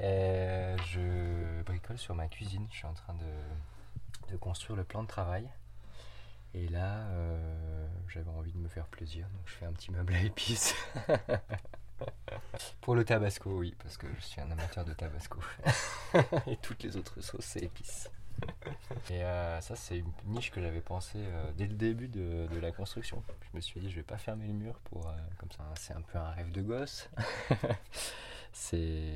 Euh, 0.00 0.76
je 0.88 1.62
bricole 1.62 1.98
sur 1.98 2.14
ma 2.14 2.28
cuisine. 2.28 2.66
Je 2.70 2.78
suis 2.78 2.86
en 2.86 2.94
train 2.94 3.14
de, 3.14 4.36
construire 4.36 4.76
le 4.76 4.84
plan 4.84 5.02
de 5.02 5.08
travail. 5.08 5.48
Et 6.54 6.68
là, 6.68 7.06
euh, 7.10 7.86
j'avais 8.08 8.30
envie 8.30 8.52
de 8.52 8.58
me 8.58 8.68
faire 8.68 8.86
plaisir, 8.86 9.28
donc 9.28 9.42
je 9.46 9.52
fais 9.52 9.66
un 9.66 9.72
petit 9.72 9.92
meuble 9.92 10.14
à 10.14 10.22
épices. 10.22 10.74
Pour 12.80 12.94
le 12.96 13.04
tabasco, 13.04 13.58
oui, 13.58 13.76
parce 13.80 13.96
que 13.96 14.06
je 14.18 14.24
suis 14.24 14.40
un 14.40 14.50
amateur 14.50 14.84
de 14.84 14.92
tabasco. 14.92 15.38
Et 16.48 16.56
toutes 16.56 16.82
les 16.82 16.96
autres 16.96 17.20
sauces, 17.20 17.44
c'est 17.44 17.62
épices. 17.62 18.10
Et 19.10 19.22
euh, 19.24 19.60
ça, 19.60 19.76
c'est 19.76 19.98
une 19.98 20.12
niche 20.26 20.50
que 20.50 20.60
j'avais 20.60 20.80
pensé 20.80 21.18
euh, 21.18 21.52
dès 21.56 21.66
le 21.66 21.74
début 21.74 22.08
de, 22.08 22.48
la 22.60 22.72
construction. 22.72 23.22
Je 23.40 23.56
me 23.56 23.60
suis 23.60 23.80
dit, 23.80 23.90
je 23.90 23.96
vais 23.96 24.02
pas 24.02 24.18
fermer 24.18 24.46
le 24.46 24.52
mur 24.52 24.78
pour 24.84 25.08
euh, 25.08 25.12
comme 25.38 25.50
ça. 25.52 25.64
C'est 25.76 25.94
un 25.94 26.02
peu 26.02 26.18
un 26.18 26.30
rêve 26.30 26.50
de 26.52 26.62
gosse. 26.62 27.08
c'est, 28.52 29.14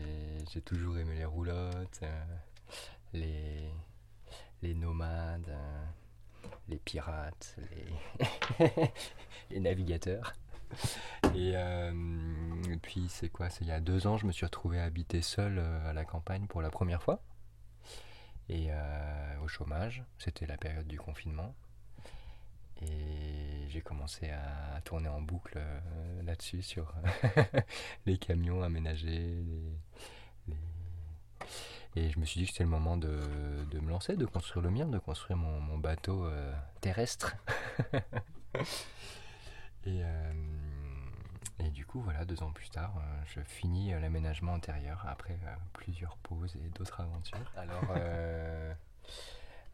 j'ai 0.52 0.60
toujours 0.60 0.98
aimé 0.98 1.16
les 1.16 1.24
roulottes, 1.24 2.00
les 3.12 3.70
les 4.62 4.74
nomades, 4.74 5.54
les 6.68 6.78
pirates, 6.78 7.56
les 8.58 8.66
les 9.50 9.60
navigateurs. 9.60 10.32
Et, 11.34 11.54
puis 12.82 13.06
c'est 13.08 13.28
quoi? 13.28 13.50
C'est 13.50 13.64
il 13.64 13.68
y 13.68 13.72
a 13.72 13.80
deux 13.80 14.06
ans, 14.06 14.16
je 14.16 14.26
me 14.26 14.32
suis 14.32 14.46
retrouvé 14.46 14.80
habité 14.80 15.20
seul 15.20 15.58
à 15.58 15.92
la 15.92 16.04
campagne 16.04 16.46
pour 16.46 16.62
la 16.62 16.70
première 16.70 17.02
fois 17.02 17.20
et 18.48 18.66
euh, 18.70 19.38
au 19.42 19.48
chômage. 19.48 20.04
C'était 20.18 20.46
la 20.46 20.56
période 20.56 20.86
du 20.86 20.98
confinement. 20.98 21.54
Et 22.82 23.68
j'ai 23.68 23.80
commencé 23.80 24.30
à 24.30 24.80
tourner 24.82 25.08
en 25.08 25.20
boucle 25.20 25.54
euh, 25.56 26.22
là-dessus 26.22 26.62
sur 26.62 26.92
les 28.06 28.18
camions 28.18 28.62
aménagés. 28.62 29.42
Et 31.96 32.10
je 32.10 32.18
me 32.18 32.24
suis 32.24 32.40
dit 32.40 32.46
que 32.46 32.52
c'était 32.52 32.64
le 32.64 32.70
moment 32.70 32.96
de, 32.96 33.20
me 33.80 33.88
lancer, 33.88 34.16
de 34.16 34.26
construire 34.26 34.64
le 34.64 34.70
mien, 34.70 34.86
de 34.86 34.98
construire 34.98 35.36
mon, 35.36 35.78
bateau 35.78 36.24
euh, 36.24 36.52
terrestre. 36.80 37.36
et 41.58 41.70
du 41.70 41.86
coup, 41.86 42.00
voilà, 42.00 42.24
deux 42.24 42.42
ans 42.42 42.52
plus 42.52 42.68
tard, 42.68 42.94
euh, 42.98 43.22
je 43.26 43.40
finis 43.40 43.92
euh, 43.92 44.00
l'aménagement 44.00 44.54
intérieur 44.54 45.04
après 45.08 45.38
euh, 45.44 45.54
plusieurs 45.72 46.16
pauses 46.18 46.56
et 46.56 46.68
d'autres 46.70 47.00
aventures. 47.00 47.52
Alors, 47.56 47.84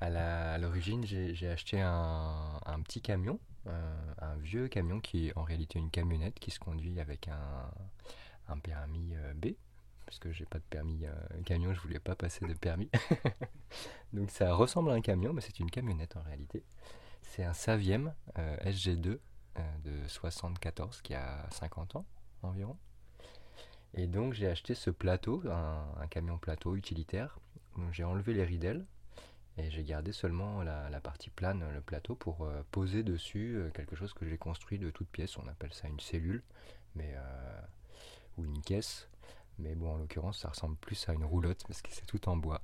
à 0.01 0.59
l'origine, 0.59 1.05
j'ai 1.05 1.49
acheté 1.49 1.81
un, 1.81 2.81
petit 2.85 3.03
camion, 3.03 3.39
un 3.67 4.37
vieux 4.37 4.69
camion 4.69 5.01
qui 5.01 5.29
est 5.29 5.37
en 5.37 5.43
réalité 5.43 5.79
une 5.79 5.91
camionnette 5.91 6.39
qui 6.39 6.51
se 6.51 6.59
conduit 6.59 7.01
avec 7.01 7.29
un, 7.29 8.59
permis 8.59 9.15
B. 9.35 9.49
Parce 10.11 10.19
que 10.19 10.33
j'ai 10.33 10.45
pas 10.45 10.59
de 10.59 10.65
permis 10.65 11.07
euh, 11.07 11.43
camion, 11.45 11.73
je 11.73 11.81
voulais 11.81 12.01
pas 12.01 12.17
passer 12.17 12.45
de 12.45 12.53
permis. 12.55 12.91
Donc 14.13 14.33
ça 14.33 14.53
ressemble 14.55 14.91
à 14.91 14.95
un 14.95 15.01
camion, 15.01 15.33
mais 15.33 15.41
c'est 15.41 15.61
une 15.61 15.71
camionnette 15.71 16.17
en 16.17 16.23
réalité. 16.23 16.65
C'est 17.23 17.45
un 17.45 17.53
Saviem 17.53 18.13
euh, 18.37 18.57
SG2 18.65 19.07
euh, 19.07 19.21
de 19.85 20.09
74 20.09 21.03
qui 21.03 21.15
a 21.15 21.47
50 21.51 21.97
ans 21.97 22.05
environ. 22.43 22.77
Et 23.95 24.07
donc 24.07 24.35
j'ai 24.35 24.47
acheté 24.47 24.75
ce 24.75 24.91
plateau, 24.91 25.43
un, 25.51 26.07
camion 26.09 26.39
plateau 26.39 26.77
utilitaire. 26.77 27.39
J'ai 27.93 28.05
enlevé 28.05 28.35
les 28.35 28.45
ridelles 28.45 28.85
et 29.57 29.71
j'ai 29.71 29.83
gardé 29.83 30.13
seulement 30.13 30.63
la, 30.63 31.01
partie 31.01 31.31
plane, 31.31 31.65
le 31.73 31.81
plateau, 31.81 32.15
pour 32.15 32.45
euh, 32.45 32.63
poser 32.71 33.03
dessus 33.03 33.57
euh, 33.57 33.71
quelque 33.71 33.97
chose 33.97 34.13
que 34.13 34.27
j'ai 34.27 34.39
construit 34.39 34.79
de 34.79 34.91
toutes 34.91 35.09
pièces. 35.09 35.37
On 35.39 35.47
appelle 35.49 35.73
ça 35.73 35.89
une 35.89 36.01
cellule, 36.01 36.43
mais 36.95 37.13
euh, 37.15 37.61
ou 38.37 38.45
une 38.45 38.63
caisse. 38.63 39.09
Mais 39.59 39.75
bon, 39.75 39.93
en 39.93 39.97
l'occurrence, 39.97 40.39
ça 40.39 40.49
ressemble 40.49 40.77
plus 40.77 41.09
à 41.09 41.13
une 41.13 41.25
roulotte 41.25 41.65
parce 41.67 41.83
que 41.83 41.93
c'est 41.93 42.07
tout 42.07 42.29
en 42.29 42.37
bois. 42.37 42.63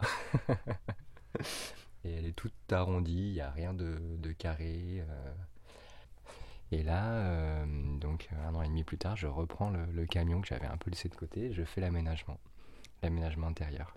et 2.04 2.12
elle 2.12 2.26
est 2.26 2.36
toute 2.36 2.54
arrondie, 2.72 3.28
il 3.28 3.32
n'y 3.32 3.40
a 3.40 3.50
rien 3.50 3.74
de 3.74 4.32
carré. 4.32 5.04
Et 6.76 6.82
là, 6.82 7.06
euh, 7.06 7.64
donc 7.96 8.28
un 8.44 8.54
an 8.54 8.60
et 8.60 8.68
demi 8.68 8.84
plus 8.84 8.98
tard, 8.98 9.16
je 9.16 9.26
reprends 9.26 9.70
le, 9.70 10.04
camion 10.04 10.42
que 10.42 10.48
j'avais 10.48 10.66
un 10.66 10.76
peu 10.76 10.90
laissé 10.90 11.08
de 11.08 11.14
côté 11.14 11.50
je 11.50 11.64
fais 11.64 11.80
l'aménagement, 11.80 12.38
l'aménagement 13.02 13.46
intérieur. 13.46 13.96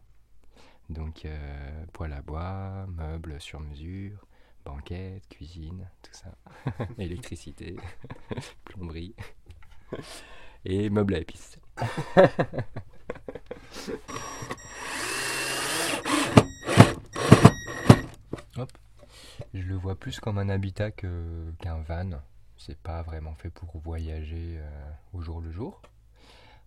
Donc 0.89 1.25
euh, 1.25 1.85
poêle 1.91 2.13
à 2.13 2.21
bois, 2.21 2.87
meubles 2.87 3.41
sur 3.41 3.59
mesure, 3.59 4.25
banquette, 4.63 5.27
cuisine, 5.27 5.89
tout 6.01 6.13
ça. 6.13 6.33
Électricité, 6.97 7.75
plomberie 8.63 9.13
et 10.63 10.89
meubles 10.89 11.15
à 11.15 11.19
épices. 11.19 11.59
Hop. 18.55 18.71
Je 19.53 19.63
le 19.63 19.75
vois 19.75 19.99
plus 19.99 20.21
comme 20.21 20.37
un 20.37 20.47
habitat 20.47 20.91
qu'un 20.91 21.81
van. 21.85 22.21
C'est 22.59 22.77
pas 22.77 23.01
vraiment 23.01 23.33
fait 23.35 23.49
pour 23.49 23.79
voyager 23.79 24.57
euh, 24.59 24.91
au 25.13 25.21
jour 25.21 25.41
le 25.41 25.49
jour. 25.51 25.81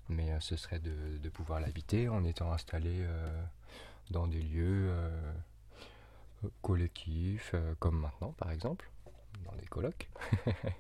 Mais 0.08 0.32
euh, 0.32 0.40
ce 0.40 0.56
serait 0.56 0.80
de, 0.80 1.28
pouvoir 1.28 1.60
l'habiter 1.60 2.08
en 2.08 2.24
étant 2.24 2.52
installé 2.52 2.90
euh, 3.02 3.44
dans 4.10 4.26
des 4.26 4.42
lieux 4.42 4.92
collectifs, 6.60 7.54
comme 7.78 8.00
maintenant 8.00 8.32
par 8.32 8.50
exemple, 8.50 8.90
dans 9.44 9.52
des. 9.52 9.66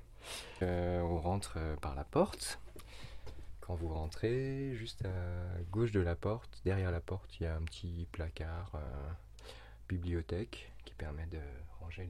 Euh, 0.62 1.00
on 1.00 1.18
rentre 1.18 1.58
par 1.80 1.96
la 1.96 2.04
porte. 2.04 2.60
Quand 3.60 3.74
vous 3.74 3.88
rentrez, 3.88 4.72
juste 4.76 5.04
à 5.04 5.60
gauche 5.72 5.90
de 5.90 5.98
la 5.98 6.14
porte, 6.14 6.60
derrière 6.64 6.92
la 6.92 7.00
porte, 7.00 7.40
il 7.40 7.42
y 7.42 7.46
a 7.46 7.56
un 7.56 7.62
petit 7.62 8.06
placard 8.12 8.78
bibliothèque 9.88 10.70
qui 10.84 10.94
permet 10.94 11.26
de 11.26 11.40
ranger 11.80 12.08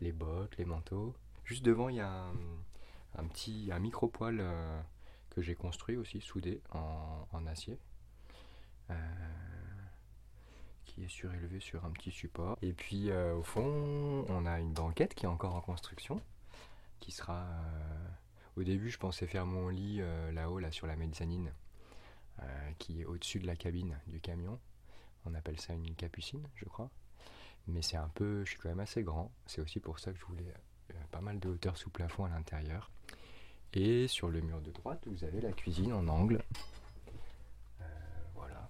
les 0.00 0.12
bottes, 0.12 0.58
les 0.58 0.66
manteaux. 0.66 1.14
Juste 1.48 1.64
devant, 1.64 1.88
il 1.88 1.96
y 1.96 2.00
a 2.00 2.30
un, 3.16 3.26
petit 3.28 3.70
micro-poêle 3.80 4.40
euh, 4.42 4.82
que 5.30 5.40
j'ai 5.40 5.54
construit 5.54 5.96
aussi, 5.96 6.20
soudé 6.20 6.60
en, 6.72 7.46
acier. 7.46 7.78
Euh, 8.90 8.94
qui 10.84 11.04
est 11.04 11.08
surélevé 11.08 11.58
sur 11.58 11.86
un 11.86 11.90
petit 11.90 12.10
support. 12.10 12.58
Et 12.60 12.74
puis 12.74 13.08
euh, 13.08 13.34
au 13.34 13.42
fond, 13.42 14.26
on 14.28 14.44
a 14.44 14.60
une 14.60 14.74
banquette 14.74 15.14
qui 15.14 15.24
est 15.24 15.28
encore 15.28 15.54
en 15.54 15.62
construction, 15.62 16.20
qui 17.00 17.12
sera... 17.12 17.46
au 18.56 18.62
début, 18.62 18.90
je 18.90 18.98
pensais 18.98 19.26
faire 19.26 19.46
mon 19.46 19.70
lit 19.70 20.02
là-haut, 20.32 20.58
là 20.58 20.70
sur 20.70 20.86
la 20.86 20.96
mezzanine, 20.96 21.50
qui 22.78 23.00
est 23.00 23.04
au-dessus 23.06 23.38
de 23.38 23.46
la 23.46 23.56
cabine 23.56 23.98
du 24.06 24.20
camion. 24.20 24.60
On 25.24 25.32
appelle 25.32 25.58
ça 25.58 25.72
une 25.72 25.94
capucine, 25.94 26.46
je 26.56 26.66
crois. 26.66 26.90
Mais 27.68 27.80
c'est 27.80 27.96
un 27.96 28.10
peu, 28.10 28.44
je 28.44 28.50
suis 28.50 28.58
quand 28.58 28.68
même 28.68 28.80
assez 28.80 29.02
grand. 29.02 29.32
C'est 29.46 29.62
aussi 29.62 29.80
pour 29.80 29.98
ça 29.98 30.12
que 30.12 30.18
je 30.18 30.26
voulais 30.26 30.52
pas 31.10 31.20
mal 31.20 31.38
de 31.38 31.48
hauteur 31.48 31.76
sous 31.76 31.90
plafond 31.90 32.24
à 32.24 32.28
l'intérieur. 32.28 32.90
Et 33.74 34.08
sur 34.08 34.28
le 34.28 34.40
mur 34.40 34.60
de 34.60 34.70
droite, 34.70 35.02
vous 35.06 35.24
avez 35.24 35.40
la 35.40 35.52
cuisine 35.52 35.92
en 35.92 36.08
angle. 36.08 36.42
Euh, 37.80 37.84
voilà, 38.34 38.68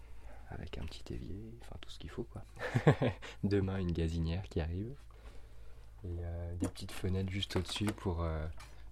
avec 0.50 0.76
un 0.78 0.84
petit 0.84 1.14
évier, 1.14 1.54
enfin 1.62 1.76
tout 1.80 1.90
ce 1.90 1.98
qu'il 1.98 2.10
faut 2.10 2.24
quoi. 2.24 2.44
Demain, 3.44 3.78
une 3.78 3.92
gazinière 3.92 4.42
qui 4.48 4.60
arrive. 4.60 4.94
Et 6.04 6.16
euh, 6.20 6.54
des 6.56 6.68
petites 6.68 6.92
fenêtres 6.92 7.30
juste 7.30 7.56
au-dessus 7.56 7.86
pour, 7.86 8.22
euh, 8.22 8.44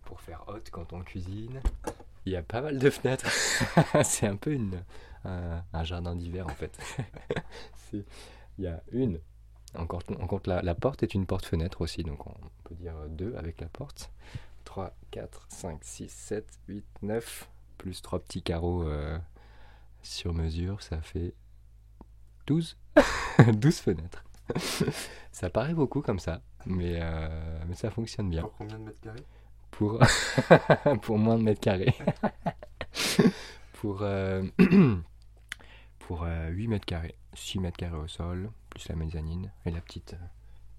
pour 0.04 0.20
faire 0.20 0.44
haute 0.48 0.70
quand 0.70 0.92
on 0.92 1.02
cuisine. 1.02 1.60
Il 2.24 2.32
y 2.32 2.36
a 2.36 2.42
pas 2.42 2.60
mal 2.60 2.78
de 2.78 2.90
fenêtres. 2.90 3.30
c'est 4.04 4.26
un 4.26 4.36
peu 4.36 4.52
une, 4.52 4.82
un, 5.24 5.84
jardin 5.84 6.14
d'hiver 6.14 6.46
en 6.46 6.54
fait. 6.54 6.78
il 7.92 8.04
y 8.58 8.66
a 8.66 8.82
une. 8.92 9.20
On 9.78 9.86
compte, 9.86 10.46
la, 10.46 10.62
la, 10.62 10.74
porte 10.74 11.02
est 11.02 11.14
une 11.14 11.26
porte-fenêtre 11.26 11.80
aussi, 11.80 12.02
donc 12.02 12.26
on 12.26 12.34
peut 12.64 12.74
dire 12.74 12.94
deux 13.08 13.34
avec 13.36 13.60
la 13.60 13.68
porte. 13.68 14.10
3, 14.64 14.94
4, 15.12 15.46
5, 15.48 15.78
6, 15.82 16.08
7, 16.10 16.46
8, 16.68 16.84
9, 17.02 17.48
plus 17.78 18.02
trois 18.02 18.18
petits 18.18 18.42
carreaux 18.42 18.82
euh, 18.82 19.18
sur 20.02 20.34
mesure, 20.34 20.82
ça 20.82 21.00
fait 21.00 21.34
12. 22.46 22.76
12 23.54 23.76
fenêtres. 23.80 24.24
ça 25.32 25.50
paraît 25.50 25.74
beaucoup 25.74 26.02
comme 26.02 26.18
ça, 26.18 26.42
mais, 26.66 26.98
euh, 27.00 27.64
mais 27.68 27.74
ça 27.74 27.90
fonctionne 27.90 28.28
bien. 28.30 28.42
Pour 28.42 28.52
combien 28.56 28.78
de 28.78 28.84
mètres 28.84 29.00
carrés? 29.00 29.24
Pour, 29.70 30.00
pour 31.02 31.18
moins 31.18 31.38
de 31.38 31.42
mètres 31.42 31.60
carrés. 31.60 31.94
pour, 33.74 34.02
euh, 34.02 34.42
pour 36.06 36.24
8 36.24 36.68
mètres 36.68 36.86
carrés. 36.86 37.16
6 37.34 37.58
mètres 37.58 37.76
carrés 37.76 37.96
au 37.96 38.06
sol, 38.06 38.50
plus 38.70 38.88
la 38.88 38.94
mezzanine 38.94 39.50
et 39.64 39.72
la 39.72 39.80
petite 39.80 40.14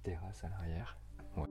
terrasse 0.01 0.45
à 0.45 0.47
l'arrière. 0.47 0.97
Ouais. 1.35 1.43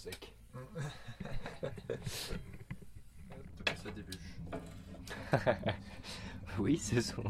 Sec. 0.00 0.32
ça 3.76 3.90
oui, 6.58 6.78
ce 6.78 7.00
sont, 7.02 7.24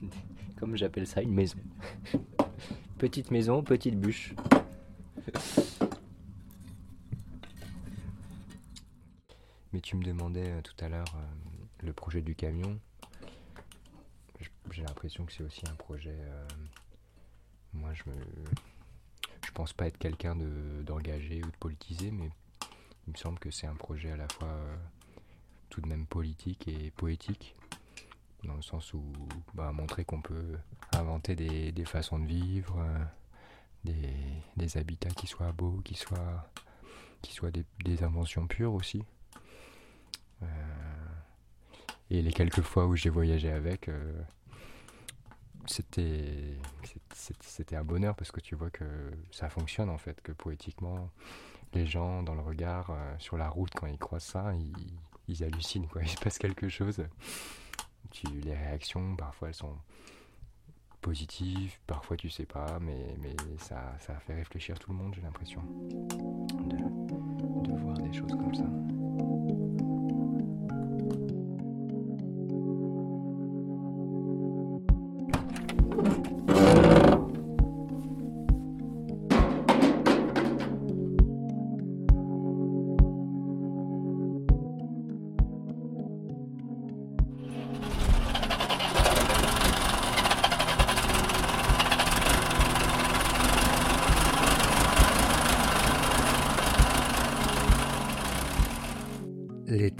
comme 0.58 0.76
j'appelle 0.76 1.06
ça, 1.06 1.22
une 1.22 1.32
maison. 1.32 1.58
Petite 2.98 3.30
maison, 3.30 3.62
petite 3.62 3.98
bûche. 3.98 4.34
Mais 9.72 9.80
tu 9.80 9.96
me 9.96 10.04
demandais 10.04 10.50
euh, 10.50 10.60
tout 10.60 10.84
à 10.84 10.88
l'heure 10.90 11.14
euh, 11.16 11.24
le 11.82 11.92
projet 11.94 12.20
du 12.20 12.34
camion. 12.34 12.78
J'ai 14.70 14.82
l'impression 14.82 15.24
que 15.24 15.32
c'est 15.32 15.42
aussi 15.42 15.62
un 15.68 15.74
projet. 15.74 16.18
Euh, 16.18 16.48
moi, 17.72 17.94
je 17.94 18.02
me 18.06 18.14
je 19.50 19.54
pense 19.54 19.72
pas 19.72 19.88
être 19.88 19.98
quelqu'un 19.98 20.36
d'engagé 20.86 21.42
ou 21.42 21.50
de 21.50 21.56
politisé, 21.56 22.12
mais 22.12 22.30
il 23.08 23.12
me 23.14 23.16
semble 23.16 23.40
que 23.40 23.50
c'est 23.50 23.66
un 23.66 23.74
projet 23.74 24.12
à 24.12 24.16
la 24.16 24.28
fois 24.28 24.46
euh, 24.46 24.76
tout 25.70 25.80
de 25.80 25.88
même 25.88 26.06
politique 26.06 26.68
et 26.68 26.92
poétique, 26.92 27.56
dans 28.44 28.54
le 28.54 28.62
sens 28.62 28.94
où 28.94 29.02
bah, 29.54 29.72
montrer 29.72 30.04
qu'on 30.04 30.20
peut 30.20 30.56
inventer 30.92 31.34
des, 31.34 31.84
façons 31.84 32.20
de 32.20 32.26
vivre, 32.26 32.78
euh, 32.78 33.92
des, 34.56 34.76
habitats 34.76 35.10
qui 35.10 35.26
soient 35.26 35.50
beaux, 35.50 35.80
qui 35.84 35.96
soient, 35.96 36.48
qui 37.20 37.32
soient 37.32 37.50
des, 37.50 38.04
inventions 38.04 38.46
pures 38.46 38.74
aussi. 38.74 39.02
Euh, 40.44 40.46
et 42.08 42.22
les 42.22 42.32
quelques 42.32 42.62
fois 42.62 42.86
où 42.86 42.94
j'ai 42.94 43.10
voyagé 43.10 43.50
avec, 43.50 43.90
c'était 45.66 46.56
c'était 47.14 47.76
un 47.76 47.84
bonheur 47.84 48.14
parce 48.14 48.32
que 48.32 48.40
tu 48.40 48.54
vois 48.54 48.70
que 48.70 48.84
ça 49.30 49.48
fonctionne 49.48 49.90
en 49.90 49.98
fait, 49.98 50.20
que 50.22 50.32
poétiquement, 50.32 51.10
les 51.74 51.86
gens 51.86 52.22
dans 52.22 52.34
le 52.34 52.40
regard, 52.40 52.90
euh, 52.90 53.14
sur 53.18 53.36
la 53.36 53.48
route, 53.48 53.72
quand 53.74 53.86
ils 53.86 53.98
croisent 53.98 54.24
ça, 54.24 54.52
ils, 55.28 55.44
hallucinent, 55.44 55.86
quoi. 55.86 56.02
il 56.04 56.08
se 56.08 56.18
passe 56.18 56.38
quelque 56.38 56.68
chose. 56.68 57.04
Les 58.44 58.54
réactions, 58.54 59.14
parfois 59.16 59.48
elles 59.48 59.54
sont 59.54 59.76
positives, 61.00 61.78
parfois 61.86 62.16
tu 62.16 62.28
sais 62.28 62.46
pas, 62.46 62.78
mais, 62.80 63.14
mais 63.20 63.36
ça, 63.58 63.94
ça 64.00 64.14
fait 64.20 64.34
réfléchir 64.34 64.78
tout 64.78 64.90
le 64.90 64.96
monde, 64.96 65.14
j'ai 65.14 65.22
l'impression, 65.22 65.62
de 67.62 67.80
voir 67.80 67.96
des 67.98 68.12
choses 68.12 68.32
comme 68.32 68.54
ça. 68.54 68.66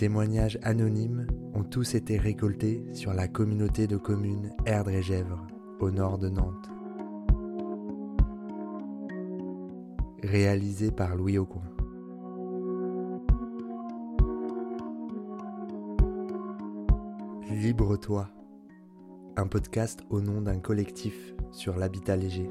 Témoignages 0.00 0.58
anonymes 0.62 1.26
ont 1.52 1.62
tous 1.62 1.94
été 1.94 2.16
récoltés 2.16 2.82
sur 2.94 3.12
la 3.12 3.28
communauté 3.28 3.86
de 3.86 3.98
communes 3.98 4.50
Erdre 4.64 4.92
et 4.92 5.02
Gèvres, 5.02 5.46
au 5.78 5.90
nord 5.90 6.16
de 6.16 6.30
Nantes. 6.30 6.70
Réalisé 10.22 10.90
par 10.90 11.16
Louis 11.16 11.36
Aucoin. 11.36 11.60
Libre-toi, 17.50 18.30
un 19.36 19.48
podcast 19.48 20.00
au 20.08 20.22
nom 20.22 20.40
d'un 20.40 20.60
collectif 20.60 21.34
sur 21.52 21.76
l'habitat 21.76 22.16
léger. 22.16 22.50